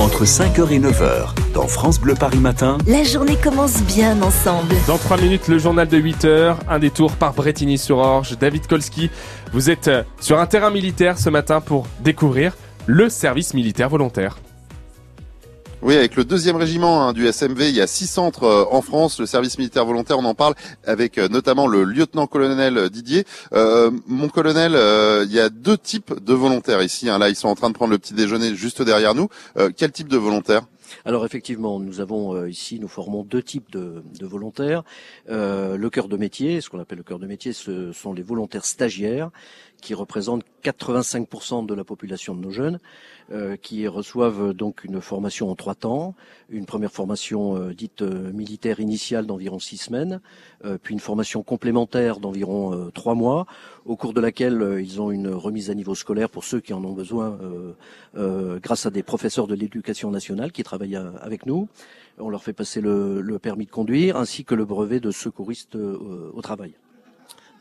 [0.00, 4.74] Entre 5h et 9h, dans France Bleu Paris Matin, La journée commence bien ensemble.
[4.86, 8.38] Dans 3 minutes, le journal de 8 heures, un détour par Bretigny-sur-Orge.
[8.38, 9.10] David Kolski,
[9.52, 14.38] vous êtes euh, sur un terrain militaire ce matin pour découvrir le service militaire volontaire.
[15.84, 18.80] Oui, avec le deuxième régiment hein, du SMV, il y a six centres euh, en
[18.80, 19.20] France.
[19.20, 20.54] Le service militaire volontaire, on en parle
[20.86, 23.26] avec euh, notamment le lieutenant-colonel Didier.
[23.52, 24.72] Euh, mon colonel,
[25.26, 27.10] il y a deux types de volontaires ici.
[27.10, 27.18] hein.
[27.18, 29.28] Là, ils sont en train de prendre le petit déjeuner juste derrière nous.
[29.76, 30.62] Quel type de volontaire
[31.04, 34.84] Alors effectivement, nous avons ici, nous formons deux types de, de volontaires.
[35.28, 38.64] Le cœur de métier, ce qu'on appelle le cœur de métier, ce sont les volontaires
[38.64, 39.28] stagiaires
[39.82, 42.78] qui représentent 85% de la population de nos jeunes,
[43.32, 46.14] euh, qui reçoivent donc une formation en trois temps,
[46.48, 50.20] une première formation euh, dite euh, militaire initiale d'environ six semaines,
[50.82, 53.46] puis une formation complémentaire d'environ trois mois,
[53.84, 56.82] au cours de laquelle ils ont une remise à niveau scolaire pour ceux qui en
[56.84, 57.38] ont besoin,
[58.14, 61.68] grâce à des professeurs de l'éducation nationale qui travaillent avec nous.
[62.18, 65.74] On leur fait passer le, le permis de conduire ainsi que le brevet de secouriste
[65.76, 66.72] au travail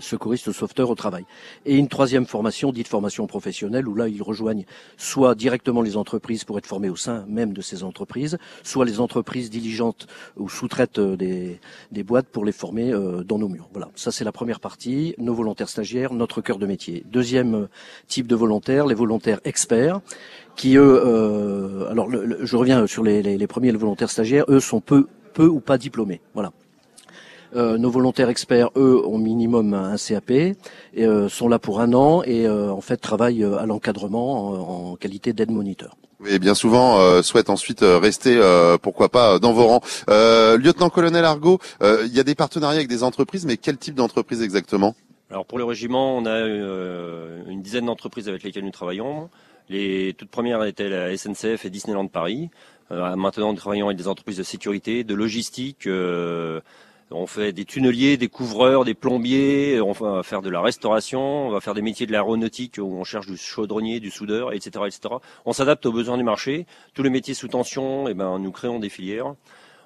[0.00, 1.24] secouriste sauveteur au travail.
[1.66, 4.64] Et une troisième formation, dite formation professionnelle, où là, ils rejoignent
[4.96, 9.00] soit directement les entreprises pour être formés au sein même de ces entreprises, soit les
[9.00, 10.06] entreprises diligentes
[10.36, 13.68] ou sous-traitent euh, des, boîtes pour les former euh, dans nos murs.
[13.72, 17.04] Voilà, ça c'est la première partie, nos volontaires stagiaires, notre cœur de métier.
[17.06, 17.68] Deuxième euh,
[18.08, 20.00] type de volontaires, les volontaires experts,
[20.56, 25.06] qui eux, alors je reviens sur les, les, les premiers volontaires stagiaires, eux sont peu,
[25.32, 26.20] peu ou pas diplômés.
[26.34, 26.52] Voilà.
[27.56, 30.56] Euh, nos volontaires experts, eux, ont minimum un CAP, et,
[30.98, 34.92] euh, sont là pour un an et euh, en fait travaillent euh, à l'encadrement en,
[34.92, 35.96] en qualité d'aide moniteur.
[36.20, 39.80] Oui, bien souvent euh, souhaitent ensuite euh, rester, euh, pourquoi pas, euh, dans vos rangs.
[40.10, 43.94] Euh, lieutenant-colonel Argot, euh, il y a des partenariats avec des entreprises, mais quel type
[43.94, 44.94] d'entreprise exactement?
[45.30, 49.30] Alors pour le régiment, on a euh, une dizaine d'entreprises avec lesquelles nous travaillons.
[49.70, 52.50] Les toutes premières étaient la SNCF et Disneyland Paris.
[52.90, 55.86] Euh, maintenant, nous travaillons avec des entreprises de sécurité, de logistique.
[57.10, 59.80] On fait des tunneliers, des couvreurs, des plombiers.
[59.80, 61.48] On va faire de la restauration.
[61.48, 64.84] On va faire des métiers de l'aéronautique où on cherche du chaudronnier, du soudeur, etc.,
[64.86, 65.14] etc.
[65.44, 66.66] On s'adapte aux besoins du marché.
[66.94, 69.34] Tous les métiers sous tension, eh ben, nous créons des filières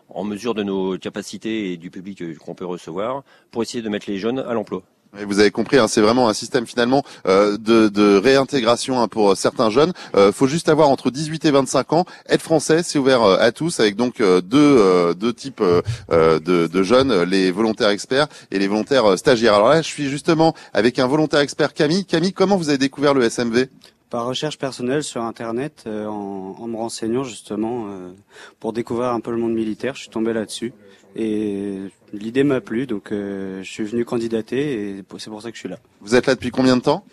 [0.08, 3.88] en mesure de nos capacités et du public euh, qu'on peut recevoir pour essayer de
[3.88, 4.82] mettre les jeunes à l'emploi.
[5.22, 9.34] Vous avez compris, hein, c'est vraiment un système finalement euh, de, réintégration hein, pour euh,
[9.34, 9.92] certains jeunes.
[10.16, 12.04] Euh, faut juste avoir entre 18 et 25 ans.
[12.28, 15.62] Être français, c'est ouvert euh, à tous, avec donc deux, types
[16.10, 19.54] de, de jeunes, les volontaires experts et les volontaires stagiaires.
[19.54, 22.04] Alors là, je suis justement avec un volontaire expert, Camille.
[22.04, 23.68] Camille, comment vous avez découvert le SMV
[24.14, 28.12] Par recherche personnelle sur Internet, euh, en, en me renseignant justement euh,
[28.60, 30.72] pour découvrir un peu le monde militaire, je suis tombé là-dessus.
[31.16, 31.80] Et
[32.12, 35.62] l'idée m'a plu, donc euh, je suis venu candidater et c'est pour ça que je
[35.62, 35.80] suis là.
[36.00, 37.04] Vous êtes là depuis combien de temps?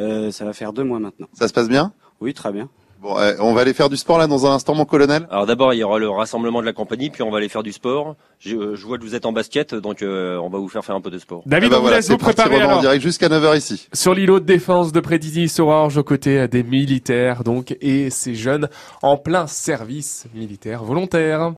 [0.00, 1.28] Euh, ça va faire deux mois maintenant.
[1.32, 1.92] Ça se passe bien?
[2.20, 2.68] Oui, très bien.
[3.00, 5.28] Bon, euh, on va aller faire du sport là dans un instant, mon colonel?
[5.30, 7.62] Alors d'abord, il y aura le rassemblement de la compagnie, puis on va aller faire
[7.62, 8.16] du sport.
[8.40, 10.84] Je, euh, je vois que vous êtes en basket, donc euh, on va vous faire
[10.84, 11.42] faire un peu de sport.
[11.46, 12.80] David, Eh ben on vous voilà, laisse vous préparer en alors.
[12.80, 13.86] direct jusqu'à 9h ici.
[13.92, 18.68] Sur l'îlot de défense de Bretigny-sur-Orge aux côtés des militaires donc et ces jeunes
[19.02, 21.40] en plein service militaire volontaire.